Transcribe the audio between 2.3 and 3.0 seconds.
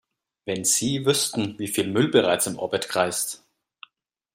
im Orbit